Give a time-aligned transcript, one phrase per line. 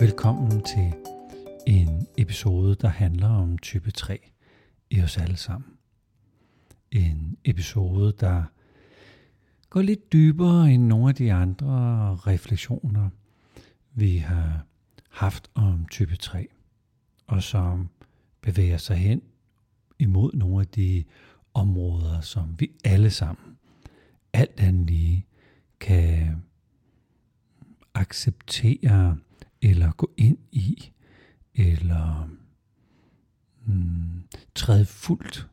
[0.00, 0.94] Velkommen til
[1.66, 4.30] en episode, der handler om type 3
[4.90, 5.70] i os alle sammen.
[6.90, 8.44] En episode, der
[9.70, 11.68] går lidt dybere end nogle af de andre
[12.16, 13.10] refleksioner,
[13.92, 14.66] vi har
[15.10, 16.48] haft om type 3,
[17.26, 17.88] og som
[18.40, 19.22] bevæger sig hen
[19.98, 21.04] imod nogle af de
[21.54, 23.56] områder, som vi alle sammen,
[24.32, 25.26] alt andet lige,
[25.80, 26.42] kan
[27.94, 29.16] acceptere
[29.62, 30.92] eller gå ind i,
[31.54, 32.30] eller
[33.66, 34.22] mm,
[34.54, 35.48] træde fuldt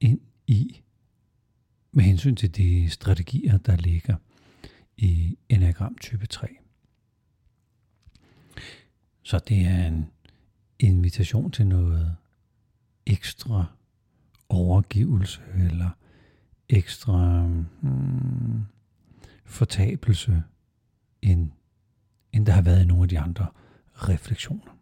[0.00, 0.80] ind i,
[1.92, 4.16] med hensyn til de strategier, der ligger
[4.96, 6.56] i enagram type 3.
[9.22, 10.10] Så det er en
[10.78, 12.16] invitation til noget
[13.06, 13.66] ekstra
[14.48, 15.90] overgivelse eller
[16.68, 17.46] ekstra
[17.82, 18.64] mm,
[19.44, 20.42] fortabelse,
[21.22, 21.50] end,
[22.34, 23.46] end der har været i nogle af de andre
[23.94, 24.78] refleksioner.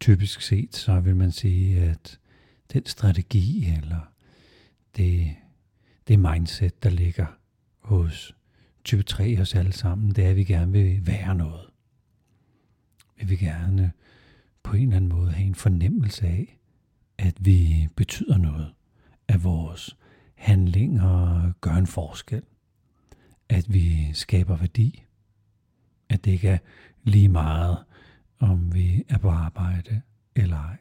[0.00, 2.18] Typisk set så vil man sige, at
[2.72, 4.12] den strategi eller
[4.96, 5.36] det,
[6.08, 7.26] det mindset, der ligger
[7.78, 8.36] hos
[8.84, 11.66] type 3 os alle sammen, det er, at vi gerne vil være noget.
[13.16, 13.92] Vi vil gerne
[14.62, 16.58] på en eller anden måde have en fornemmelse af,
[17.18, 18.74] at vi betyder noget,
[19.28, 19.96] at vores
[20.34, 22.42] handlinger gør en forskel,
[23.48, 25.04] at vi skaber værdi,
[26.10, 26.58] at det ikke er
[27.02, 27.84] lige meget,
[28.38, 30.02] om vi er på arbejde
[30.34, 30.78] eller ej.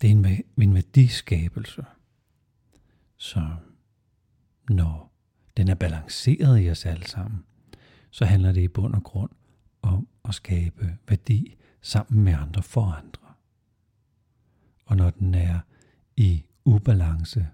[0.00, 1.84] Det er en, en værdiskabelse,
[3.16, 3.56] så
[4.68, 5.12] når
[5.56, 7.44] den er balanceret i os alle sammen,
[8.10, 9.30] så handler det i bund og grund
[9.82, 13.34] om at skabe værdi sammen med andre for andre.
[14.84, 15.60] Og når den er
[16.16, 17.48] i ubalance,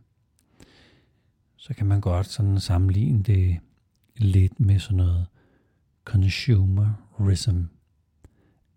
[1.56, 3.60] så kan man godt sådan sammenligne det
[4.20, 5.27] lidt med sådan noget
[6.05, 7.62] consumerism,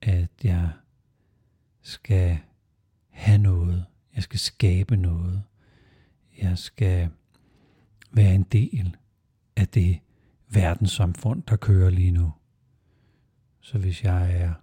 [0.01, 0.69] at jeg
[1.81, 2.39] skal
[3.09, 5.43] have noget, jeg skal skabe noget,
[6.41, 7.09] jeg skal
[8.11, 8.97] være en del
[9.55, 9.99] af det
[10.49, 12.31] verdenssamfund, der kører lige nu.
[13.59, 14.53] Så hvis jeg er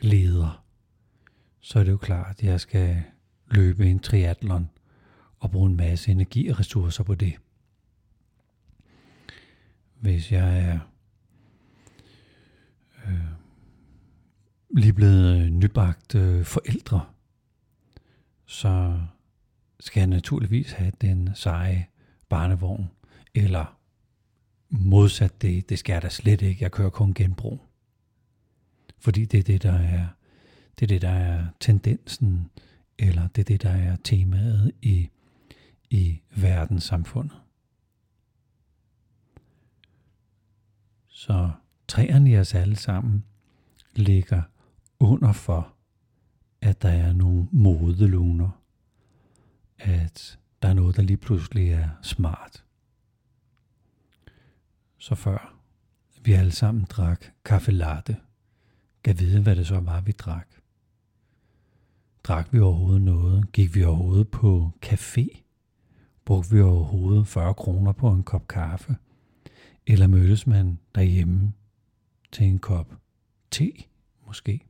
[0.00, 0.64] leder,
[1.60, 3.02] så er det jo klart, at jeg skal
[3.46, 4.70] løbe en triatlon
[5.38, 7.36] og bruge en masse energi og ressourcer på det.
[10.00, 10.78] Hvis jeg er
[13.06, 13.24] øh,
[14.76, 17.06] lige blevet øh, nybagt øh, forældre,
[18.46, 19.00] så
[19.80, 21.86] skal jeg naturligvis have den seje
[22.28, 22.90] barnevogn,
[23.34, 23.78] eller
[24.70, 27.60] modsat det, det skal jeg da slet ikke, jeg kører kun genbrug.
[28.98, 30.06] Fordi det er det, der er,
[30.78, 32.50] det er det, der er tendensen
[32.98, 35.10] eller det er det, der er temaet i,
[35.90, 37.36] i verdenssamfundet.
[41.18, 41.50] Så
[41.88, 43.24] træerne i os alle sammen
[43.94, 44.42] ligger
[45.00, 45.74] under for,
[46.60, 48.50] at der er nogle modeluner,
[49.78, 52.64] at der er noget, der lige pludselig er smart.
[54.98, 55.54] Så før
[56.22, 58.16] vi alle sammen drak kaffe latte,
[59.04, 60.48] kan vide, hvad det så var, vi drak.
[62.24, 63.52] Drak vi overhovedet noget?
[63.52, 65.42] Gik vi overhovedet på café?
[66.24, 68.96] Brugte vi overhovedet 40 kroner på en kop kaffe?
[69.90, 71.52] Eller mødtes man derhjemme
[72.32, 72.94] til en kop
[73.50, 73.72] te,
[74.26, 74.64] måske?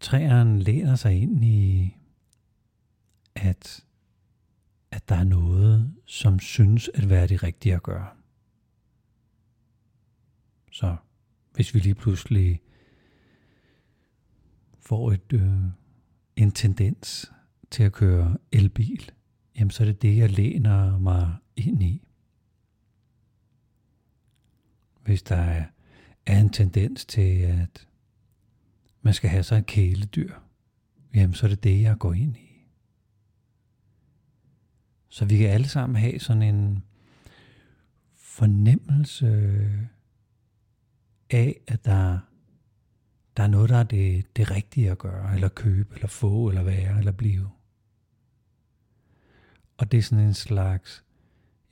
[0.00, 1.96] Træerne læner sig ind i,
[3.34, 3.84] at,
[4.90, 8.08] at der er noget, som synes at være det rigtige at gøre.
[10.72, 10.96] Så
[11.54, 12.60] hvis vi lige pludselig
[14.78, 15.62] får et, øh,
[16.36, 17.32] en tendens
[17.70, 19.12] til at køre elbil,
[19.58, 22.02] jamen så er det det, jeg læner mig ind i.
[25.02, 25.64] Hvis der er,
[26.26, 27.88] en tendens til, at
[29.02, 30.34] man skal have sig et kæledyr,
[31.14, 32.66] jamen så er det det, jeg går ind i.
[35.08, 36.84] Så vi kan alle sammen have sådan en
[38.14, 39.60] fornemmelse
[41.30, 42.18] af, at der
[43.38, 46.62] der er noget, der er det, det rigtige at gøre, eller købe, eller få, eller
[46.62, 47.50] være, eller blive.
[49.78, 51.04] Og det er sådan en slags,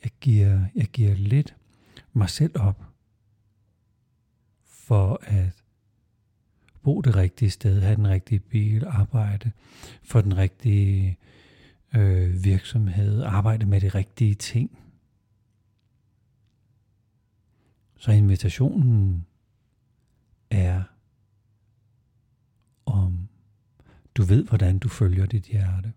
[0.03, 1.57] jeg giver, jeg giver lidt
[2.13, 2.85] mig selv op,
[4.65, 5.65] for at
[6.83, 9.53] bo det rigtige sted, have den rigtige bil, arbejde
[10.03, 11.19] for den rigtige
[11.95, 14.79] øh, virksomhed, arbejde med de rigtige ting.
[17.99, 19.27] Så invitationen
[20.51, 20.83] er
[22.87, 23.29] om
[24.15, 25.93] du ved, hvordan du følger dit hjerte.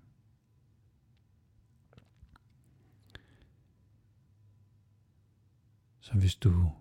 [6.09, 6.71] Så hvis du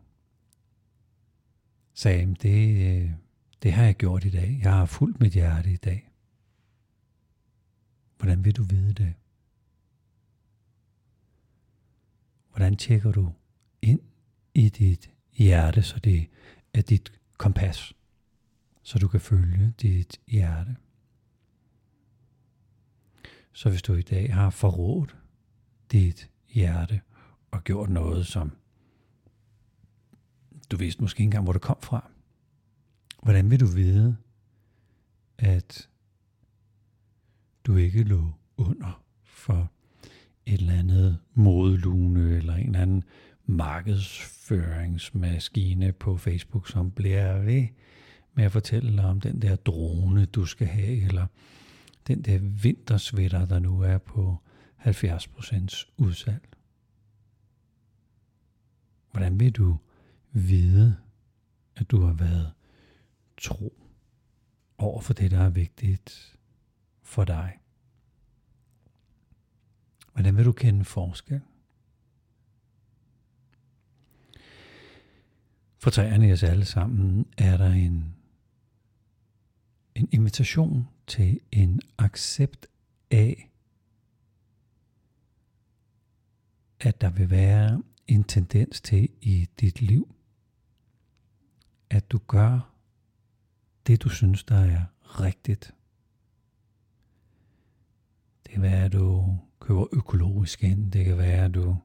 [1.95, 3.11] sagde, det, øh,
[3.63, 6.11] det har jeg gjort i dag, jeg har fulgt mit hjerte i dag,
[8.17, 9.15] hvordan vil du vide det?
[12.51, 13.33] Hvordan tjekker du
[13.83, 14.01] ind
[14.55, 16.29] i dit hjerte, så det
[16.75, 17.95] er dit kompas,
[18.83, 20.77] så du kan følge dit hjerte?
[23.53, 25.17] Så hvis du i dag har forrådt
[25.93, 27.01] dit hjerte
[27.51, 28.53] og gjort noget, som
[30.71, 32.11] du vidste måske ikke engang, hvor det kom fra,
[33.23, 34.17] hvordan vil du vide,
[35.39, 35.89] at
[37.65, 39.71] du ikke lå under for
[40.47, 43.05] et eller andet modelune eller en eller anden
[43.47, 47.67] markedsføringsmaskine på Facebook, som bliver ved
[48.35, 51.27] med at fortælle dig om den der drone, du skal have, eller
[52.07, 54.37] den der vintersvætter, der nu er på
[54.79, 56.49] 70% udsalg.
[59.11, 59.77] Hvordan vil du
[60.33, 60.97] vide,
[61.77, 62.53] at du har været
[63.37, 63.83] tro
[64.79, 66.39] over for det, der er vigtigt
[67.03, 67.59] for dig?
[70.13, 71.41] Hvordan vil du kende forskel?
[75.79, 78.15] For træerne i os alle sammen er der en,
[79.95, 82.67] en invitation til en accept
[83.11, 83.51] af,
[86.81, 90.15] at der vil være en tendens til i dit liv,
[91.91, 92.75] at du gør
[93.87, 95.75] det, du synes, der er rigtigt.
[98.45, 100.93] Det kan være, at du køber økologisk ind.
[100.93, 101.77] Det kan være, at du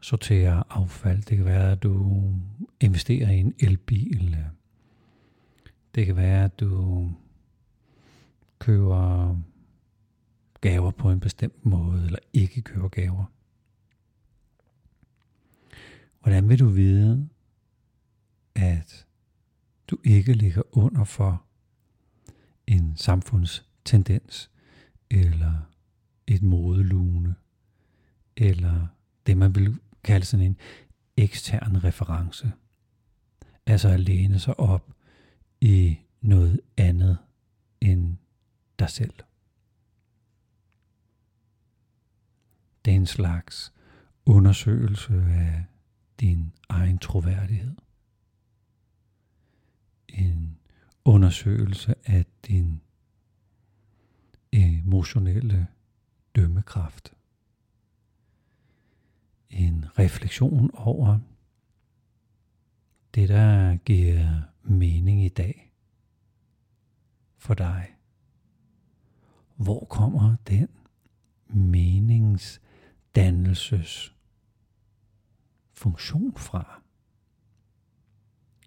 [0.00, 1.22] sorterer affald.
[1.22, 2.24] Det kan være, at du
[2.80, 4.38] investerer i en elbil.
[5.94, 7.10] Det kan være, at du
[8.58, 9.36] køber
[10.60, 13.24] gaver på en bestemt måde, eller ikke køber gaver.
[16.20, 17.28] Hvordan vil du vide,
[18.54, 19.06] at
[19.88, 21.44] du ikke ligger under for
[22.66, 24.50] en samfundstendens,
[25.10, 25.70] eller
[26.26, 27.34] et modelune,
[28.36, 28.86] eller
[29.26, 30.56] det man vil kalde sådan en
[31.16, 32.52] ekstern reference.
[33.66, 34.92] Altså at læne sig op
[35.60, 37.18] i noget andet
[37.80, 38.16] end
[38.78, 39.14] dig selv.
[42.84, 43.72] Det er en slags
[44.26, 45.64] undersøgelse af
[46.20, 47.76] din egen troværdighed.
[50.12, 50.58] En
[51.04, 52.80] undersøgelse af din
[54.52, 55.66] emotionelle
[56.36, 57.14] dømmekraft.
[59.50, 61.18] En refleksion over
[63.14, 65.72] det, der giver mening i dag
[67.38, 67.96] for dig.
[69.56, 70.68] Hvor kommer den
[71.46, 74.14] meningsdannelses
[75.72, 76.82] funktion fra?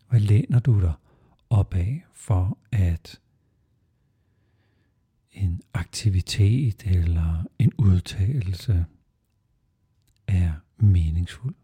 [0.10, 0.94] Hvad læner du dig
[1.56, 3.22] opad for at
[5.32, 8.86] en aktivitet eller en udtalelse
[10.28, 11.56] er meningsfuld.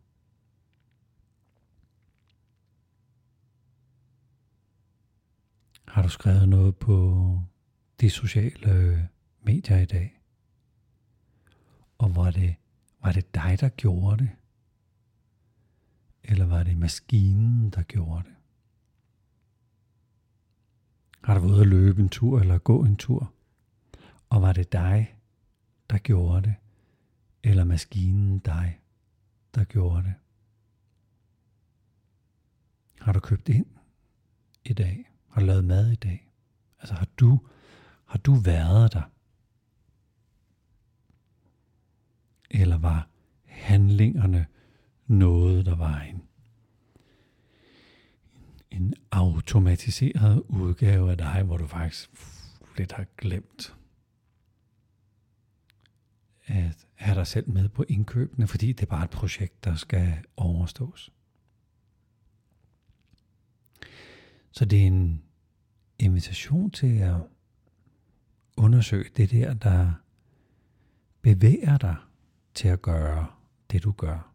[5.87, 7.39] Har du skrevet noget på
[8.01, 9.09] de sociale
[9.41, 10.21] medier i dag?
[11.97, 12.55] Og var det,
[13.03, 14.29] var det dig, der gjorde det?
[16.23, 18.40] Eller var det maskinen, der gjorde det?
[21.23, 23.33] Har du været ude at løbe en tur eller gå en tur?
[24.29, 25.15] Og var det dig,
[25.89, 26.55] der gjorde det?
[27.43, 28.79] Eller maskinen dig,
[29.55, 30.13] der gjorde det?
[33.01, 33.65] Har du købt ind
[34.65, 35.11] i dag?
[35.29, 36.31] Har du lavet mad i dag?
[36.79, 37.39] Altså har du,
[38.05, 39.11] har du været der?
[42.49, 43.07] Eller var
[43.45, 44.45] handlingerne
[45.07, 46.21] noget, der var en,
[48.71, 52.09] en automatiseret udgave af dig, hvor du faktisk
[52.77, 53.75] lidt har glemt
[56.45, 60.13] at have dig selv med på indkøbene, fordi det er bare et projekt, der skal
[60.37, 61.11] overstås.
[64.51, 65.23] Så det er en
[65.99, 67.15] invitation til at
[68.57, 69.93] undersøge det der, der
[71.21, 71.95] bevæger dig
[72.53, 73.27] til at gøre
[73.71, 74.33] det, du gør.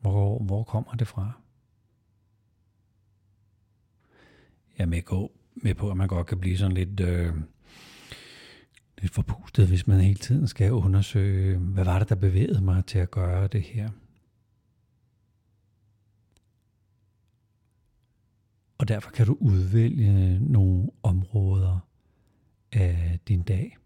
[0.00, 1.40] Hvor, hvor kommer det fra?
[4.80, 7.34] Jeg er med, med på, at man godt kan blive sådan lidt øh,
[8.98, 12.98] lidt forpustet, hvis man hele tiden skal undersøge, hvad var det, der bevægede mig til
[12.98, 13.90] at gøre det her.
[18.78, 21.78] Og derfor kan du udvælge nogle områder
[22.72, 23.76] af din dag,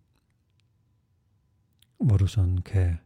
[1.98, 2.98] hvor du sådan kan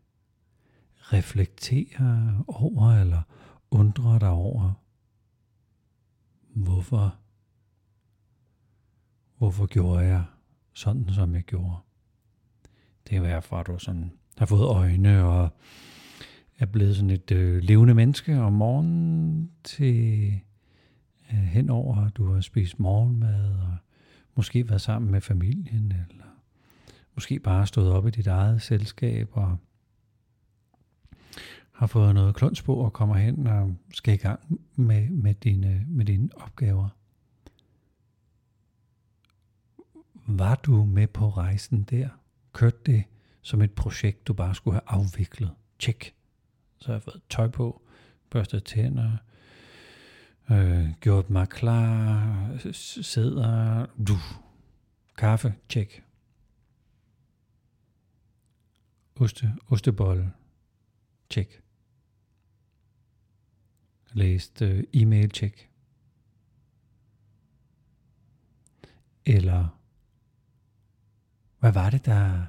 [0.99, 3.23] reflektere over eller
[3.71, 4.73] undre dig over,
[6.54, 7.18] hvorfor,
[9.38, 10.25] hvorfor gjorde jeg
[10.73, 11.76] sådan, som jeg gjorde.
[13.09, 15.49] Det er være for, at du sådan har fået øjne og
[16.59, 20.33] er blevet sådan et øh, levende menneske om morgenen til
[21.33, 23.76] øh, henover, du har spist morgenmad og
[24.35, 26.25] måske været sammen med familien, eller
[27.14, 29.57] måske bare stået op i dit eget selskab og
[31.73, 35.85] har fået noget kluns på og kommer hen og skal i gang med, med, dine,
[35.88, 36.88] med dine opgaver.
[40.31, 42.09] Var du med på rejsen der?
[42.53, 43.05] Kørte det
[43.43, 45.51] som et projekt, du bare skulle have afviklet?
[45.79, 46.15] Tjek.
[46.79, 47.83] Så har jeg fået tøj på,
[48.31, 49.17] børstet tænder,
[50.51, 54.17] øh, gjort mig klar, sidder, du,
[55.17, 56.05] kaffe, tjek.
[59.17, 60.33] Oste, ostebolle,
[61.31, 61.63] tjek.
[64.13, 65.71] Læst øh, e-mail, tjek.
[69.27, 69.79] Eller
[71.59, 72.45] hvad var det, der,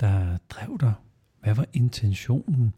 [0.00, 0.94] der drev dig?
[1.40, 2.74] Hvad var intentionen?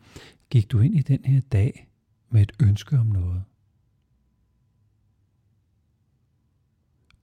[0.50, 1.88] Gik du ind i den her dag
[2.28, 3.44] med et ønske om noget?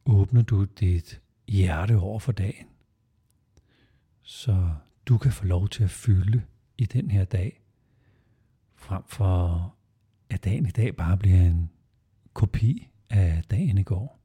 [0.05, 2.67] Åbner du dit hjerte over for dagen,
[4.21, 6.43] så du kan få lov til at fylde
[6.77, 7.61] i den her dag,
[8.75, 9.75] frem for
[10.29, 11.69] at dagen i dag bare bliver en
[12.33, 14.19] kopi af dagen i går.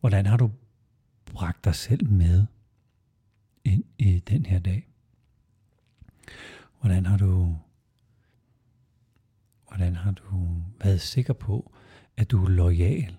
[0.00, 0.50] Hvordan har du
[1.32, 2.46] bragt dig selv med
[3.64, 4.88] ind i den her dag?
[6.80, 7.56] Hvordan har du
[9.66, 11.72] hvordan har du været sikker på,
[12.16, 13.16] at du er lojal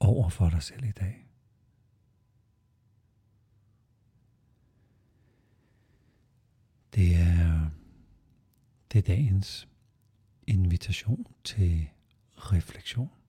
[0.00, 1.26] over for dig selv i dag?
[6.94, 7.70] Det er,
[8.92, 9.68] det er dagens
[10.46, 11.88] invitation til
[12.36, 13.21] refleksion.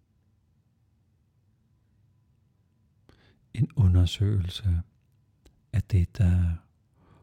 [3.53, 4.81] En undersøgelse
[5.74, 6.55] af det, der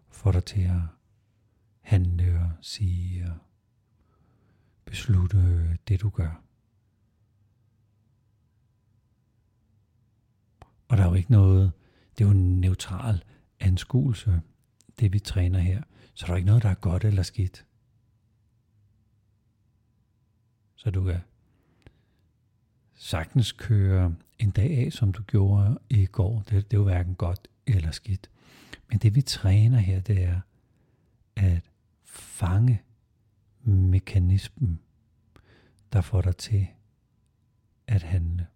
[0.08, 0.80] får dig til at
[1.80, 3.36] handle og sige og
[4.84, 6.42] beslutte det, du gør.
[10.88, 11.72] Og der er jo ikke noget,
[12.18, 13.24] det er jo en neutral
[13.60, 14.42] anskuelse,
[15.00, 15.82] det vi træner her.
[16.14, 17.66] Så der er ikke noget, der er godt eller skidt.
[20.76, 21.20] Så du kan
[23.02, 26.42] sagtens køre en dag af, som du gjorde i går.
[26.42, 28.30] Det, det er jo hverken godt eller skidt.
[28.88, 30.40] Men det vi træner her, det er
[31.36, 31.70] at
[32.04, 32.82] fange
[33.62, 34.80] mekanismen,
[35.92, 36.66] der får dig til
[37.86, 38.46] at handle.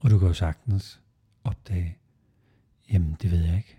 [0.00, 1.00] Og du kan jo sagtens
[1.44, 1.98] opdage,
[2.90, 3.78] jamen det ved jeg ikke.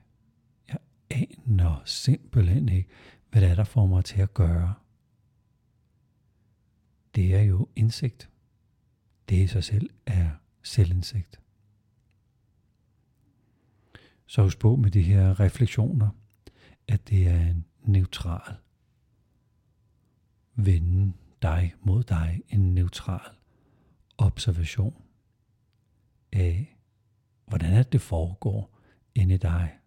[0.67, 0.77] Jeg
[1.09, 2.89] aner simpelthen ikke,
[3.29, 4.73] hvad det er, der får mig til at gøre.
[7.15, 8.29] Det er jo indsigt.
[9.29, 10.29] Det i sig selv er
[10.63, 11.41] selvindsigt.
[14.25, 16.09] Så husk på med de her refleksioner,
[16.87, 18.55] at det er en neutral
[20.65, 23.35] vende dig mod dig, en neutral
[24.17, 25.03] observation
[26.31, 26.77] af,
[27.45, 28.79] hvordan er det foregår
[29.15, 29.79] inde i dig.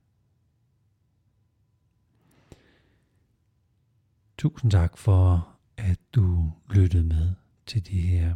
[4.38, 5.48] Tusind tak for,
[5.90, 7.30] at du lyttede med
[7.66, 8.34] til de her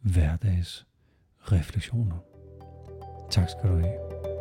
[0.00, 0.86] hverdags
[1.40, 2.16] refleksioner.
[3.30, 4.33] Tak skal du have.